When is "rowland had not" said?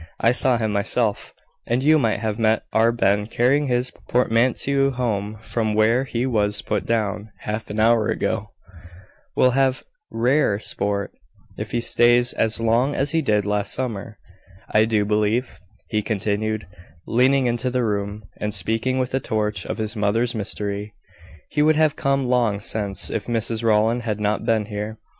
23.63-24.47